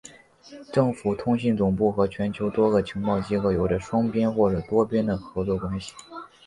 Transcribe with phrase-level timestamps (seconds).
[0.73, 5.93] 政府通信总部和全球多个情报机构有着双边或是多边的合作关系。